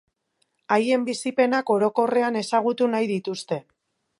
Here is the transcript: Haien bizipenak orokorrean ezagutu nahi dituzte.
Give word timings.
Haien 0.77 1.03
bizipenak 1.09 1.69
orokorrean 1.75 2.41
ezagutu 2.43 2.89
nahi 2.95 3.11
dituzte. 3.17 3.61